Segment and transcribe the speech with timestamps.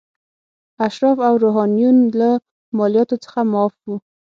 [0.87, 2.29] اشراف او روحانیون له
[2.77, 3.95] مالیاتو څخه معاف وو.